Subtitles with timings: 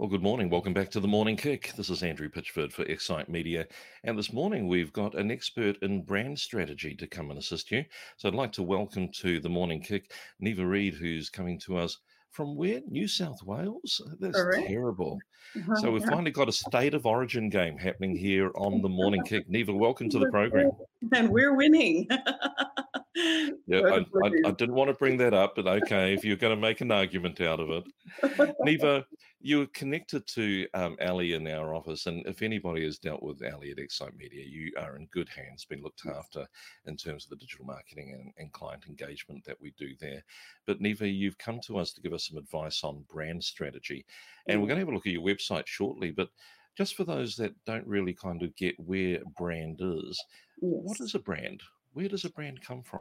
[0.00, 0.48] Well, good morning.
[0.48, 1.74] Welcome back to the Morning Kick.
[1.76, 3.66] This is Andrew Pitchford for Excite Media.
[4.02, 7.84] And this morning we've got an expert in brand strategy to come and assist you.
[8.16, 11.98] So I'd like to welcome to the Morning Kick Neva Read, who's coming to us
[12.30, 12.80] from where?
[12.88, 14.00] New South Wales?
[14.20, 14.68] That's Correct.
[14.68, 15.18] terrible.
[15.54, 19.22] Uh-huh, so we've finally got a state of origin game happening here on the Morning
[19.24, 19.44] Kick.
[19.50, 20.70] Neva, welcome to the program.
[21.12, 22.06] And we're winning.
[23.66, 26.54] yeah, I, I, I, didn't want to bring that up, but okay, if you're going
[26.54, 28.54] to make an argument out of it.
[28.60, 29.04] Neva,
[29.42, 33.70] you're connected to um, Ali in our office, and if anybody has dealt with Ali
[33.70, 36.46] at Excite Media, you are in good hands, been looked after
[36.84, 40.22] in terms of the digital marketing and, and client engagement that we do there.
[40.66, 44.04] But Neva, you've come to us to give us some advice on brand strategy,
[44.46, 46.28] and we're going to have a look at your website shortly, but
[46.76, 50.22] just for those that don't really kind of get where brand is,
[50.60, 50.80] yes.
[50.84, 51.62] what is a brand?
[51.94, 53.00] Where does a brand come from?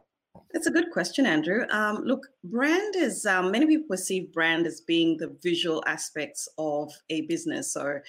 [0.52, 1.66] It's a good question, Andrew.
[1.70, 6.92] Um, look, brand is, um, many people perceive brand as being the visual aspects of
[7.09, 7.73] a business.
[7.73, 8.00] So,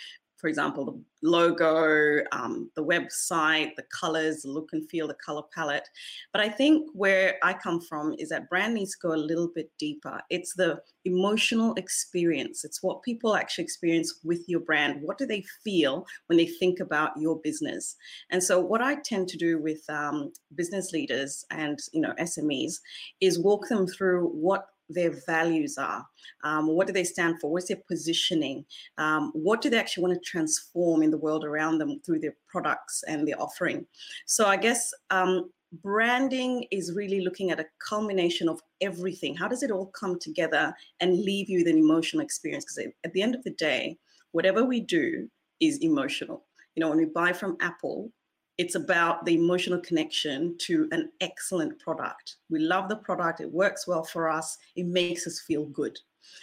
[0.40, 5.42] for example, the logo, um, the website, the colors, the look and feel, the color
[5.54, 5.86] palette.
[6.32, 9.48] But I think where I come from is that brand needs to go a little
[9.54, 10.20] bit deeper.
[10.30, 15.02] It's the emotional experience, it's what people actually experience with your brand.
[15.02, 17.96] What do they feel when they think about your business?
[18.30, 22.74] And so, what I tend to do with um, business leaders and you know SMEs
[23.20, 26.04] is walk them through what their values are.
[26.44, 27.50] Um, what do they stand for?
[27.50, 28.64] What's their positioning?
[28.98, 32.36] Um, what do they actually want to transform in the world around them through their
[32.48, 33.86] products and their offering?
[34.26, 35.50] So I guess um,
[35.82, 39.34] branding is really looking at a culmination of everything.
[39.34, 42.64] How does it all come together and leave you with an emotional experience?
[42.64, 43.96] Because at the end of the day,
[44.32, 45.28] whatever we do
[45.60, 46.44] is emotional.
[46.74, 48.10] You know, when we buy from Apple,
[48.60, 52.36] it's about the emotional connection to an excellent product.
[52.50, 55.98] We love the product, it works well for us, it makes us feel good.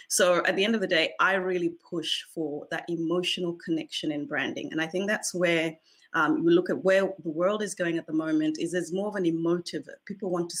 [0.08, 4.26] So at the end of the day, I really push for that emotional connection in
[4.26, 4.72] branding.
[4.72, 5.76] And I think that's where
[6.14, 9.06] um, we look at where the world is going at the moment is there's more
[9.06, 10.58] of an emotive people want to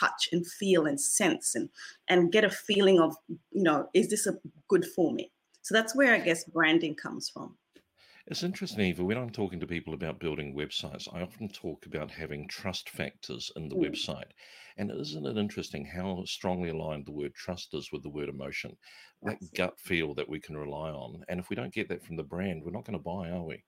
[0.00, 1.68] touch and feel and sense and
[2.08, 4.38] and get a feeling of you know is this a
[4.68, 5.32] good for me
[5.62, 7.56] so that's where i guess branding comes from
[8.26, 12.10] it's interesting, Neva, when I'm talking to people about building websites, I often talk about
[12.10, 13.90] having trust factors in the mm.
[13.90, 14.30] website.
[14.78, 18.76] And isn't it interesting how strongly aligned the word trust is with the word emotion?
[19.22, 21.22] That gut feel that we can rely on.
[21.28, 23.44] And if we don't get that from the brand, we're not going to buy, are
[23.44, 23.62] we?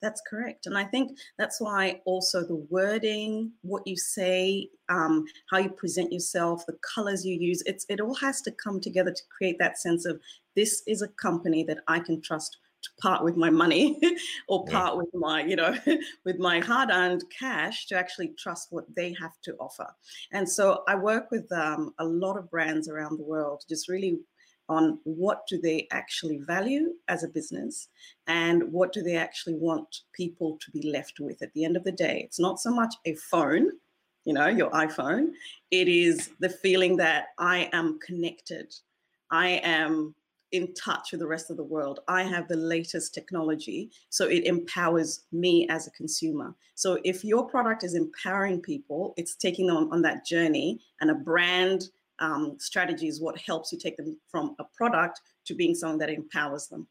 [0.00, 0.66] That's correct.
[0.66, 6.12] And I think that's why also the wording, what you say, um, how you present
[6.12, 9.78] yourself, the colors you use, it's, it all has to come together to create that
[9.78, 10.20] sense of
[10.54, 12.58] this is a company that I can trust
[13.00, 13.98] part with my money
[14.48, 14.98] or part yeah.
[14.98, 15.76] with my you know
[16.24, 19.88] with my hard-earned cash to actually trust what they have to offer.
[20.32, 24.20] And so i work with um, a lot of brands around the world just really
[24.68, 27.88] on what do they actually value as a business
[28.26, 31.40] and what do they actually want people to be left with.
[31.40, 33.70] At the end of the day it's not so much a phone
[34.24, 35.30] you know your iphone.
[35.70, 38.74] It is the feeling that i am connected.
[39.30, 40.14] I am
[40.52, 42.00] in touch with the rest of the world.
[42.08, 46.54] I have the latest technology, so it empowers me as a consumer.
[46.74, 51.14] So if your product is empowering people, it's taking them on that journey, and a
[51.14, 55.98] brand um, strategy is what helps you take them from a product to being something
[55.98, 56.86] that empowers them.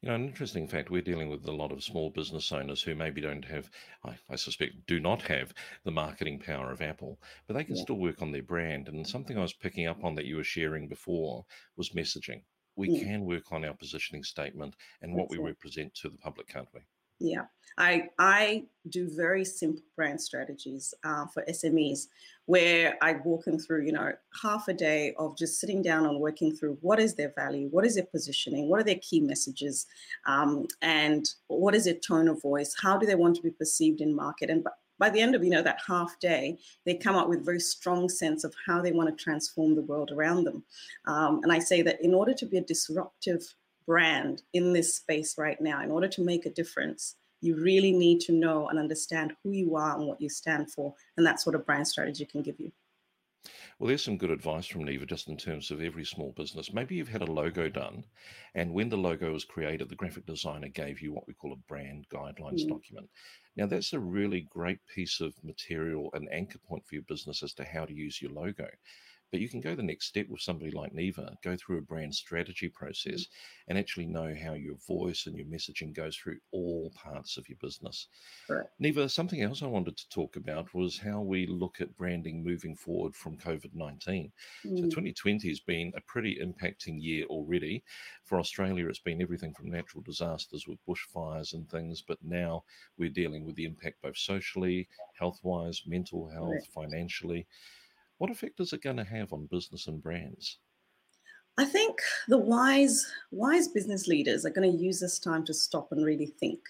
[0.00, 2.94] You know, an interesting fact, we're dealing with a lot of small business owners who
[2.94, 3.70] maybe don't have,
[4.04, 5.52] I, I suspect, do not have
[5.84, 7.82] the marketing power of Apple, but they can yeah.
[7.82, 8.88] still work on their brand.
[8.88, 11.44] And something I was picking up on that you were sharing before
[11.76, 12.42] was messaging.
[12.76, 13.04] We yeah.
[13.04, 15.42] can work on our positioning statement and That's what we it.
[15.42, 16.80] represent to the public, can't we?
[17.20, 22.08] Yeah, I I do very simple brand strategies uh, for SMEs
[22.46, 26.20] where I walk them through, you know, half a day of just sitting down and
[26.20, 29.86] working through what is their value, what is their positioning, what are their key messages,
[30.26, 34.00] um, and what is their tone of voice, how do they want to be perceived
[34.00, 34.66] in market, and
[34.98, 37.60] by the end of you know that half day, they come up with a very
[37.60, 40.64] strong sense of how they want to transform the world around them.
[41.06, 43.42] Um, and I say that in order to be a disruptive
[43.88, 48.20] brand in this space right now, in order to make a difference, you really need
[48.20, 50.94] to know and understand who you are and what you stand for.
[51.16, 52.70] And that's what a brand strategy can give you.
[53.78, 56.72] Well, there's some good advice from Neva just in terms of every small business.
[56.72, 58.04] Maybe you've had a logo done,
[58.56, 61.68] and when the logo was created, the graphic designer gave you what we call a
[61.68, 62.68] brand guidelines mm.
[62.68, 63.08] document.
[63.56, 67.54] Now, that's a really great piece of material, and anchor point for your business as
[67.54, 68.68] to how to use your logo.
[69.30, 72.14] But you can go the next step with somebody like Neva, go through a brand
[72.14, 73.68] strategy process mm-hmm.
[73.68, 77.58] and actually know how your voice and your messaging goes through all parts of your
[77.60, 78.08] business.
[78.48, 78.66] Right.
[78.78, 82.74] Neva, something else I wanted to talk about was how we look at branding moving
[82.74, 84.32] forward from COVID 19.
[84.64, 84.78] Mm.
[84.78, 87.84] So 2020 has been a pretty impacting year already.
[88.24, 92.64] For Australia, it's been everything from natural disasters with bushfires and things, but now
[92.96, 94.88] we're dealing with the impact both socially,
[95.18, 96.66] health wise, mental health, right.
[96.74, 97.46] financially.
[98.18, 100.58] What effect is it going to have on business and brands?
[101.56, 101.98] I think
[102.28, 106.26] the wise wise business leaders are going to use this time to stop and really
[106.38, 106.60] think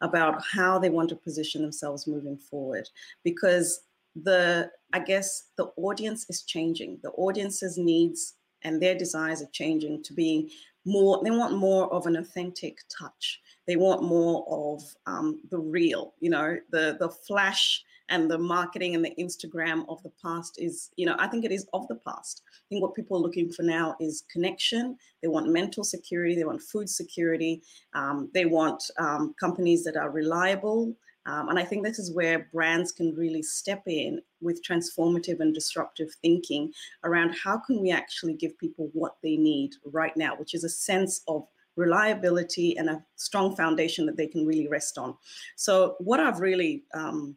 [0.00, 2.88] about how they want to position themselves moving forward
[3.24, 3.80] because
[4.14, 7.00] the I guess the audience is changing.
[7.02, 10.52] The audience's needs and their desires are changing to be
[10.84, 16.14] more they want more of an authentic touch they want more of um, the real
[16.20, 20.90] you know the the flash and the marketing and the Instagram of the past is,
[20.96, 22.42] you know, I think it is of the past.
[22.48, 24.96] I think what people are looking for now is connection.
[25.22, 26.34] They want mental security.
[26.34, 27.62] They want food security.
[27.94, 30.94] Um, they want um, companies that are reliable.
[31.26, 35.54] Um, and I think this is where brands can really step in with transformative and
[35.54, 36.72] disruptive thinking
[37.04, 40.68] around how can we actually give people what they need right now, which is a
[40.68, 41.46] sense of
[41.76, 45.14] reliability and a strong foundation that they can really rest on.
[45.56, 47.36] So what I've really um,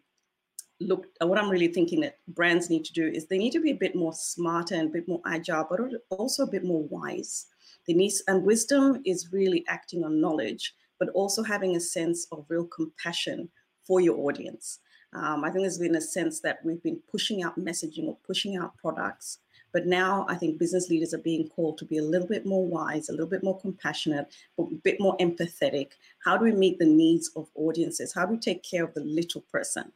[0.79, 3.61] look uh, what i'm really thinking that brands need to do is they need to
[3.61, 5.79] be a bit more smarter and a bit more agile but
[6.09, 7.47] also a bit more wise
[7.87, 12.45] they need and wisdom is really acting on knowledge but also having a sense of
[12.49, 13.49] real compassion
[13.85, 14.79] for your audience
[15.13, 18.57] um, i think there's been a sense that we've been pushing out messaging or pushing
[18.57, 19.39] out products
[19.73, 22.65] but now I think business leaders are being called to be a little bit more
[22.65, 25.93] wise, a little bit more compassionate, but a bit more empathetic.
[26.23, 28.13] How do we meet the needs of audiences?
[28.13, 29.91] How do we take care of the little person?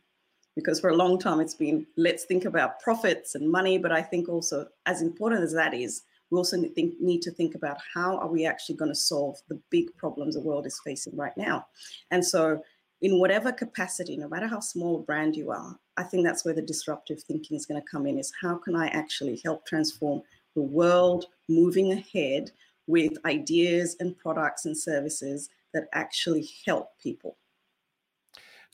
[0.58, 4.02] Because for a long time it's been let's think about profits and money but i
[4.02, 8.28] think also as important as that is we also need to think about how are
[8.28, 11.66] we actually going to solve the big problems the world is facing right now.
[12.12, 12.62] And so
[13.02, 16.54] in whatever capacity no matter how small a brand you are i think that's where
[16.54, 20.22] the disruptive thinking is going to come in is how can i actually help transform
[20.56, 22.50] the world moving ahead
[22.88, 27.38] with ideas and products and services that actually help people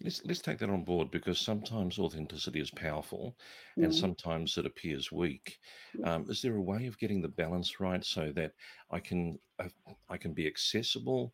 [0.01, 3.35] Let's let's take that on board because sometimes authenticity is powerful,
[3.75, 3.93] and mm.
[3.93, 5.59] sometimes it appears weak.
[6.03, 8.53] Um, is there a way of getting the balance right so that
[8.91, 9.69] I can uh,
[10.09, 11.33] I can be accessible,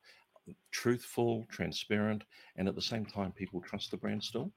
[0.71, 2.25] truthful, transparent,
[2.57, 4.51] and at the same time people trust the brand still?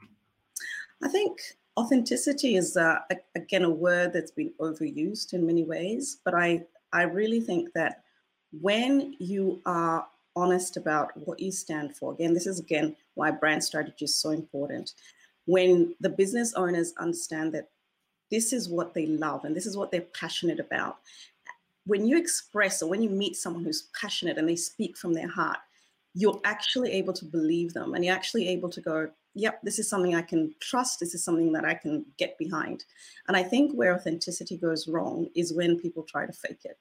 [1.03, 1.41] I think
[1.77, 2.99] authenticity is uh,
[3.35, 8.03] again a word that's been overused in many ways, but I I really think that
[8.61, 12.13] when you are honest about what you stand for.
[12.13, 14.93] Again, this is again why brand strategy is so important.
[15.47, 17.69] When the business owners understand that
[18.31, 20.99] this is what they love and this is what they're passionate about,
[21.85, 25.29] when you express or when you meet someone who's passionate and they speak from their
[25.29, 25.59] heart,
[26.15, 29.89] you're actually able to believe them and you're actually able to go, yep, this is
[29.89, 31.01] something I can trust.
[31.01, 32.85] This is something that I can get behind.
[33.29, 36.79] And I think where authenticity goes wrong is when people try to fake it.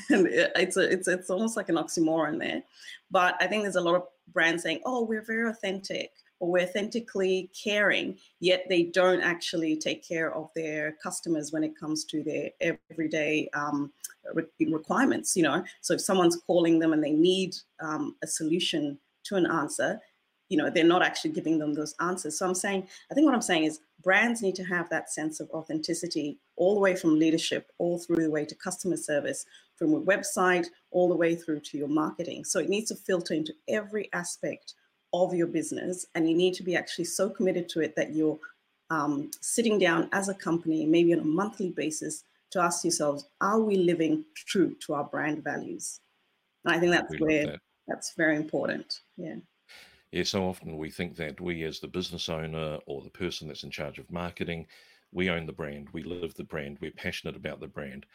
[0.10, 2.62] and it's a, it's it's almost like an oxymoron there.
[3.10, 6.64] But I think there's a lot of brands saying, "Oh, we're very authentic." Or we're
[6.64, 12.24] authentically caring, yet they don't actually take care of their customers when it comes to
[12.24, 12.50] their
[12.90, 13.92] everyday um,
[14.58, 15.36] requirements.
[15.36, 19.46] You know, so if someone's calling them and they need um, a solution to an
[19.46, 20.00] answer,
[20.52, 22.38] you know they're not actually giving them those answers.
[22.38, 25.40] So i'm saying i think what i'm saying is brands need to have that sense
[25.40, 29.94] of authenticity all the way from leadership all through the way to customer service from
[29.94, 32.44] a website all the way through to your marketing.
[32.44, 34.74] So it needs to filter into every aspect
[35.14, 38.38] of your business and you need to be actually so committed to it that you're
[38.90, 43.60] um, sitting down as a company maybe on a monthly basis to ask yourselves are
[43.60, 46.00] we living true to our brand values?
[46.64, 47.60] And i think that's where that.
[47.88, 49.00] that's very important.
[49.16, 49.36] Yeah
[50.12, 53.64] yeah, so often we think that we, as the business owner or the person that's
[53.64, 54.66] in charge of marketing,
[55.10, 58.06] we own the brand, we live the brand, we're passionate about the brand.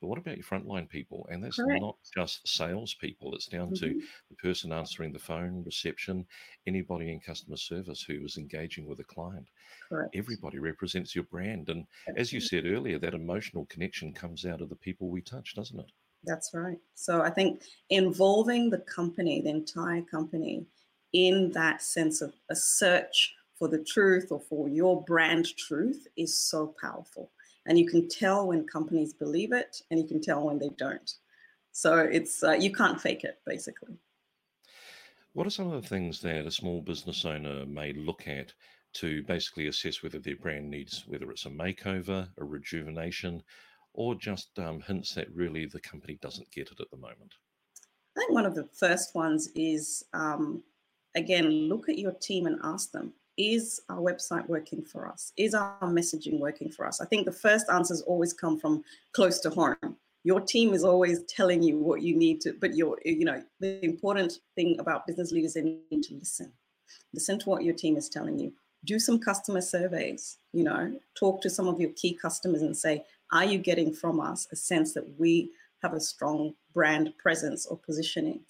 [0.00, 1.26] But what about your frontline people?
[1.30, 1.80] And that's Correct.
[1.80, 3.86] not just salespeople, it's down mm-hmm.
[3.86, 6.26] to the person answering the phone, reception,
[6.66, 9.48] anybody in customer service who is engaging with a client.
[9.88, 10.14] Correct.
[10.14, 11.70] Everybody represents your brand.
[11.70, 11.86] And
[12.16, 15.80] as you said earlier, that emotional connection comes out of the people we touch, doesn't
[15.80, 15.90] it?
[16.24, 16.78] That's right.
[16.94, 20.66] So I think involving the company, the entire company,
[21.16, 26.38] in that sense of a search for the truth or for your brand truth is
[26.38, 27.30] so powerful.
[27.64, 31.10] And you can tell when companies believe it and you can tell when they don't.
[31.72, 33.96] So it's uh, you can't fake it basically.
[35.32, 38.52] What are some of the things that a small business owner may look at
[38.94, 43.42] to basically assess whether their brand needs, whether it's a makeover, a rejuvenation,
[43.94, 47.32] or just um, hints that really the company doesn't get it at the moment?
[48.16, 50.62] I think one of the first ones is um,
[51.16, 55.32] again, look at your team and ask them is our website working for us?
[55.36, 57.00] Is our messaging working for us?
[57.00, 58.82] I think the first answers always come from
[59.12, 59.96] close to home.
[60.24, 63.84] Your team is always telling you what you need to, but you're, you know, the
[63.84, 66.52] important thing about business leaders, they need to listen.
[67.12, 68.52] Listen to what your team is telling you.
[68.84, 73.04] Do some customer surveys, you know, talk to some of your key customers and say,
[73.32, 75.50] are you getting from us a sense that we
[75.82, 78.40] have a strong brand presence or positioning?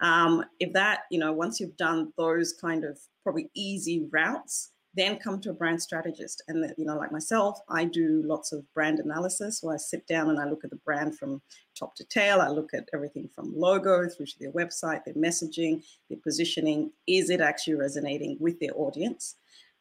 [0.00, 5.18] Um, if that, you know, once you've done those kind of probably easy routes, then
[5.18, 6.42] come to a brand strategist.
[6.48, 10.30] And, you know, like myself, I do lots of brand analysis where I sit down
[10.30, 11.40] and I look at the brand from
[11.78, 12.40] top to tail.
[12.40, 16.90] I look at everything from logo through to their website, their messaging, their positioning.
[17.06, 19.36] Is it actually resonating with their audience?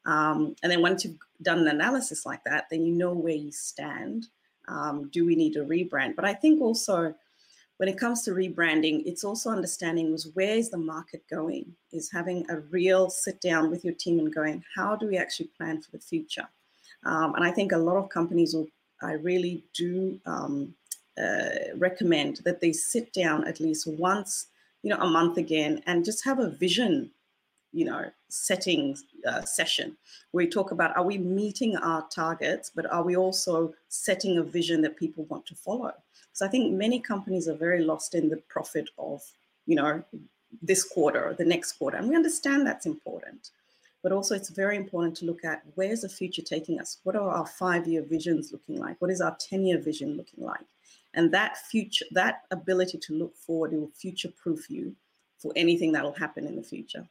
[0.05, 3.51] Um, and then once you've done an analysis like that, then you know where you
[3.51, 4.27] stand.
[4.67, 6.15] Um, do we need a rebrand?
[6.15, 7.15] But I think also,
[7.79, 11.74] when it comes to rebranding, it's also understanding was where is the market going?
[11.93, 15.50] Is having a real sit down with your team and going, how do we actually
[15.57, 16.45] plan for the future?
[17.05, 18.67] Um, and I think a lot of companies will,
[19.01, 20.74] I really do um,
[21.17, 24.48] uh, recommend that they sit down at least once,
[24.83, 27.09] you know, a month again and just have a vision,
[27.71, 29.98] you know, setting uh, session
[30.31, 34.43] where we talk about are we meeting our targets, but are we also setting a
[34.43, 35.93] vision that people want to follow?
[36.33, 39.21] So I think many companies are very lost in the profit of,
[39.65, 40.03] you know,
[40.62, 41.98] this quarter or the next quarter.
[41.98, 43.50] And we understand that's important.
[44.01, 47.00] But also it's very important to look at where's the future taking us?
[47.03, 48.95] What are our five-year visions looking like?
[49.01, 50.65] What is our 10-year vision looking like?
[51.13, 54.95] And that future, that ability to look forward will future-proof you
[55.38, 57.05] for anything that will happen in the future.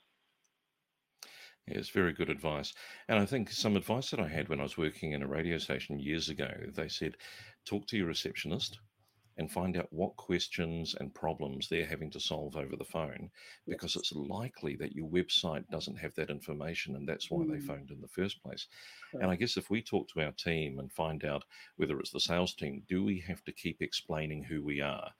[1.71, 2.73] It's very good advice.
[3.09, 5.59] And I think some advice that I had when I was working in a radio
[5.59, 7.17] station years ago, they said,
[7.65, 8.79] talk to your receptionist,
[9.39, 13.31] and find out what questions and problems they're having to solve over the phone
[13.69, 17.53] because it's likely that your website doesn't have that information and that's why mm.
[17.53, 18.67] they phoned in the first place.
[19.15, 19.23] Right.
[19.23, 21.45] And I guess if we talk to our team and find out
[21.77, 25.11] whether it's the sales team, do we have to keep explaining who we are?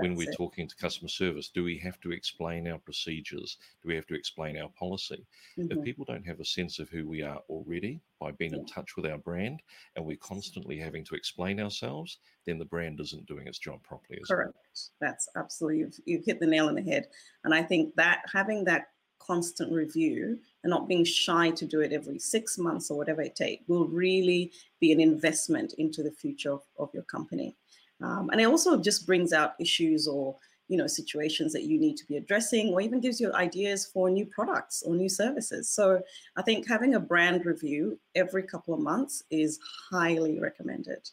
[0.00, 0.36] When we're it.
[0.36, 1.48] talking to customer service?
[1.48, 3.58] Do we have to explain our procedures?
[3.82, 5.24] Do we have to explain our policy?
[5.58, 5.78] Mm-hmm.
[5.78, 8.58] If people don't have a sense of who we are already by being yeah.
[8.58, 9.62] in touch with our brand
[9.96, 14.20] and we're constantly having to explain ourselves, then the brand isn't doing its job properly.
[14.26, 14.52] Correct.
[14.54, 15.08] Well.
[15.08, 17.08] That's absolutely, you've, you've hit the nail on the head.
[17.44, 18.88] And I think that having that
[19.20, 23.36] constant review and not being shy to do it every six months or whatever it
[23.36, 27.54] takes will really be an investment into the future of, of your company.
[28.02, 30.36] Um, and it also just brings out issues or
[30.68, 34.08] you know situations that you need to be addressing or even gives you ideas for
[34.08, 36.00] new products or new services so
[36.36, 39.58] i think having a brand review every couple of months is
[39.90, 41.10] highly recommended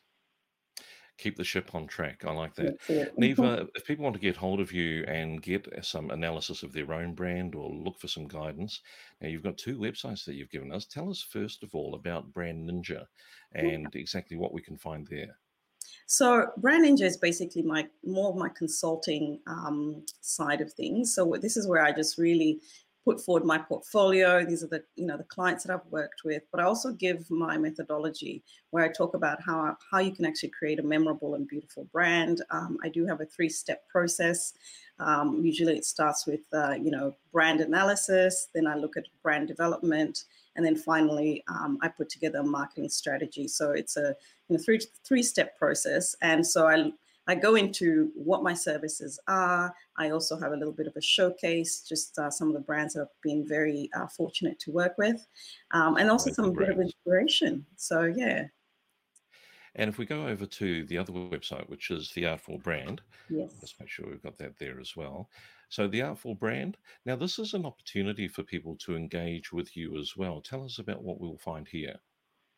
[1.18, 2.24] keep the ship on track.
[2.26, 2.78] I like that.
[3.18, 6.94] Neva, if people want to get hold of you and get some analysis of their
[6.94, 8.82] own brand or look for some guidance,
[9.22, 10.86] now you've got two websites that you've given us.
[10.86, 13.06] Tell us first of all about Brand Ninja
[13.54, 15.38] and exactly what we can find there.
[16.06, 21.14] So Brand Ninja is basically my more of my consulting um, side of things.
[21.14, 22.62] So this is where I just really
[23.08, 24.44] put forward my portfolio.
[24.44, 27.32] These are the you know the clients that I've worked with, but I also give
[27.32, 31.48] my methodology where I talk about how how you can actually create a memorable and
[31.48, 32.42] beautiful brand.
[32.50, 34.54] Um, I do have a three step process.
[35.00, 39.48] Um, usually it starts with uh, you know brand analysis, then I look at brand
[39.48, 40.26] development,
[40.58, 43.48] and then finally um, I put together a marketing strategy.
[43.48, 44.16] So it's a
[44.50, 46.16] you know, three three step process.
[46.22, 46.92] And so I
[47.28, 49.74] I go into what my services are.
[49.98, 52.94] I also have a little bit of a showcase, just uh, some of the brands
[52.94, 55.28] that I've been very uh, fortunate to work with,
[55.72, 57.66] um, and also some bit of inspiration.
[57.76, 58.46] So yeah.
[59.76, 63.52] And if we go over to the other website, which is the Artful Brand, yes,
[63.62, 65.30] let's make sure we've got that there as well.
[65.70, 66.78] So the Artful Brand.
[67.06, 70.42] Now, this is an opportunity for people to engage with you as well.
[70.42, 71.96] Tell us about what we'll find here.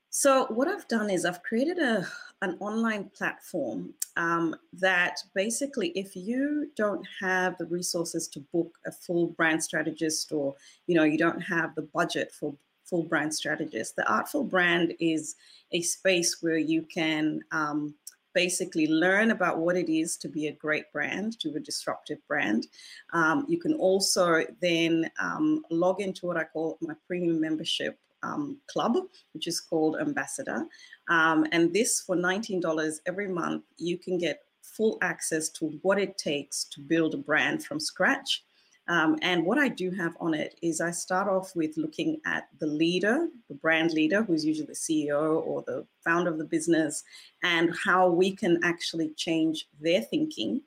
[0.10, 2.08] So what I've done is I've created a
[2.42, 8.92] an online platform um, that basically, if you don't have the resources to book a
[8.92, 10.56] full brand strategist, or
[10.88, 15.36] you know you don't have the budget for full brand strategist, the Artful Brand is
[15.74, 17.94] a space where you can um,
[18.34, 22.68] basically learn about what it is to be a great brand, to a disruptive brand.
[23.14, 28.58] Um, you can also then um, log into what I call my premium membership um,
[28.68, 28.98] club,
[29.34, 30.66] which is called Ambassador.
[31.10, 36.18] Um, and this for $19 every month, you can get full access to what it
[36.18, 38.44] takes to build a brand from scratch.
[38.88, 42.48] Um, and what I do have on it is I start off with looking at
[42.60, 47.04] the leader, the brand leader, who's usually the CEO or the founder of the business,
[47.44, 50.62] and how we can actually change their thinking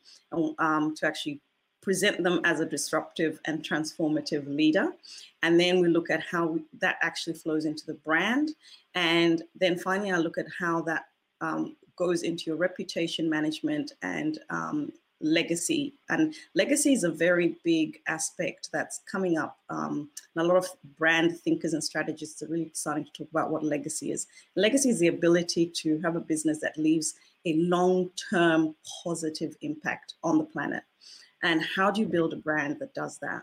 [0.60, 1.40] um, to actually
[1.82, 4.92] present them as a disruptive and transformative leader.
[5.42, 8.52] And then we look at how that actually flows into the brand.
[8.94, 11.06] And then finally, I look at how that
[11.40, 15.94] um, goes into your reputation management and um, legacy.
[16.08, 19.58] And legacy is a very big aspect that's coming up.
[19.68, 23.50] Um, and a lot of brand thinkers and strategists are really starting to talk about
[23.50, 24.26] what legacy is.
[24.56, 30.14] Legacy is the ability to have a business that leaves a long term positive impact
[30.22, 30.84] on the planet.
[31.42, 33.42] And how do you build a brand that does that?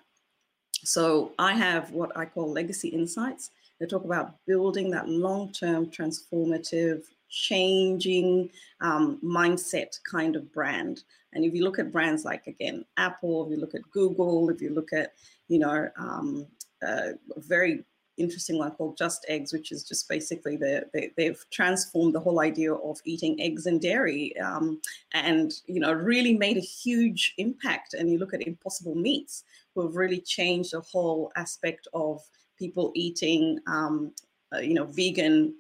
[0.84, 3.52] So I have what I call legacy insights.
[3.80, 8.50] They talk about building that long-term transformative changing
[8.82, 11.04] um, mindset kind of brand.
[11.34, 14.62] And if you look at brands like again Apple, if you look at Google, if
[14.62, 15.14] you look at
[15.48, 16.48] you know um,
[16.86, 17.84] uh, very
[18.20, 22.40] interesting one called Just Eggs, which is just basically the, they, have transformed the whole
[22.40, 24.82] idea of eating eggs and dairy, um,
[25.14, 27.94] and you know really made a huge impact.
[27.94, 32.22] And you look at Impossible Meats, who have really changed the whole aspect of
[32.58, 34.12] people eating, um,
[34.54, 35.56] uh, you know, vegan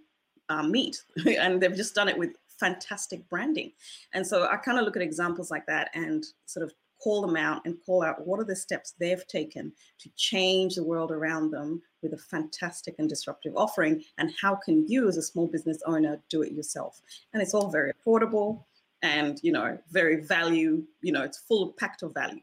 [0.50, 1.02] uh, meat,
[1.40, 3.72] and they've just done it with fantastic branding.
[4.14, 7.36] And so I kind of look at examples like that and sort of call them
[7.36, 11.52] out and call out what are the steps they've taken to change the world around
[11.52, 14.04] them with a fantastic and disruptive offering.
[14.18, 17.02] And how can you as a small business owner do it yourself?
[17.34, 18.64] And it's all very affordable
[19.02, 22.42] and you know very value you know it's full packed of value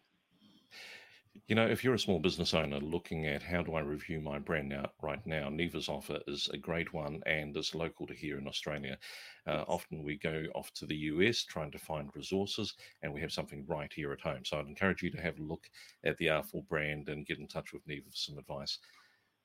[1.49, 4.41] you know, if you're a small business owner looking at how do I review my
[4.41, 8.39] brand now, right now, Neva's offer is a great one and is local to here
[8.39, 8.99] in Australia.
[9.47, 13.33] Uh, often we go off to the US trying to find resources, and we have
[13.33, 14.45] something right here at home.
[14.45, 15.71] So I'd encourage you to have a look
[16.05, 18.81] at the Artful brand and get in touch with Neva for some advice.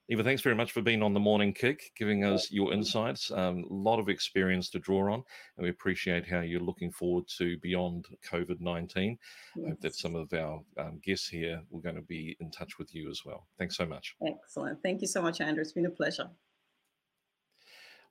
[0.09, 3.31] Neva, thanks very much for being on the morning kick, giving us your insights.
[3.31, 5.23] Um, a lot of experience to draw on,
[5.55, 9.17] and we appreciate how you're looking forward to beyond COVID 19.
[9.55, 9.65] Yes.
[9.65, 12.77] I hope that some of our um, guests here are going to be in touch
[12.77, 13.47] with you as well.
[13.57, 14.15] Thanks so much.
[14.25, 14.81] Excellent.
[14.83, 15.61] Thank you so much, Andrew.
[15.61, 16.29] It's been a pleasure.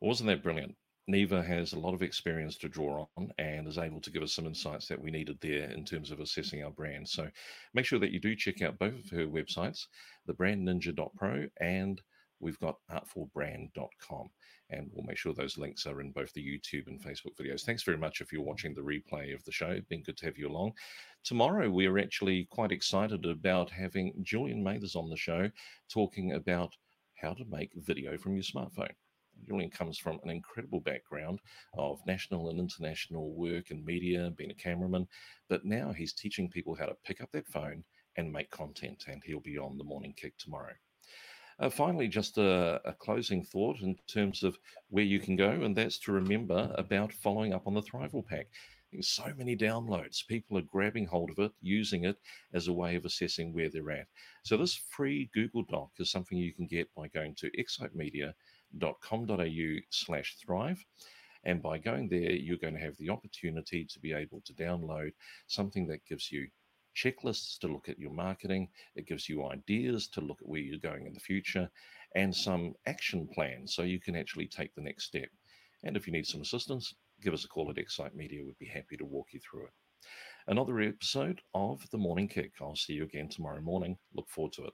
[0.01, 0.77] Wasn't that brilliant?
[1.07, 4.33] Neva has a lot of experience to draw on and is able to give us
[4.33, 7.09] some insights that we needed there in terms of assessing our brand.
[7.09, 7.29] So
[7.75, 9.87] make sure that you do check out both of her websites,
[10.29, 12.01] thebrandninja.pro and
[12.41, 14.31] we've got artfulbrand.com.
[14.71, 17.63] And we'll make sure those links are in both the YouTube and Facebook videos.
[17.63, 19.67] Thanks very much if you're watching the replay of the show.
[19.67, 20.73] It's been good to have you along.
[21.25, 25.51] Tomorrow, we're actually quite excited about having Julian Mathers on the show
[25.93, 26.73] talking about
[27.21, 28.95] how to make video from your smartphone.
[29.47, 31.41] Julian comes from an incredible background
[31.77, 35.07] of national and international work and media, being a cameraman,
[35.49, 37.85] but now he's teaching people how to pick up that phone
[38.17, 40.73] and make content, and he'll be on the morning kick tomorrow.
[41.61, 45.77] Uh, finally, just a, a, closing thought in terms of where you can go, and
[45.77, 48.47] that's to remember about following up on the Thrival Pack.
[49.03, 50.27] So many downloads.
[50.27, 52.17] People are grabbing hold of it, using it
[52.55, 54.07] as a way of assessing where they're at.
[54.43, 57.51] So, this free Google Doc is something you can get by going to
[58.75, 60.85] excitemedia.com.au slash thrive.
[61.45, 65.13] And by going there, you're going to have the opportunity to be able to download
[65.47, 66.49] something that gives you
[66.95, 70.79] checklists to look at your marketing, it gives you ideas to look at where you're
[70.79, 71.71] going in the future,
[72.15, 75.29] and some action plans so you can actually take the next step.
[75.85, 78.45] And if you need some assistance, give us a call at Excite Media.
[78.45, 79.73] We'd be happy to walk you through it.
[80.47, 82.53] Another episode of The Morning Kick.
[82.61, 83.97] I'll see you again tomorrow morning.
[84.15, 84.73] Look forward to it.